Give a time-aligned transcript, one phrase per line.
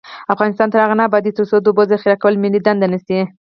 [0.33, 3.19] افغانستان تر هغو نه ابادیږي، ترڅو د اوبو ذخیره کول ملي دنده نشي.